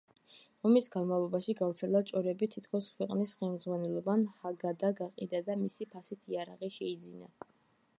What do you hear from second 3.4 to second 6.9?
ხელმძღვანელობამ ჰაგადა გაყიდა და მისი ფასით იარაღი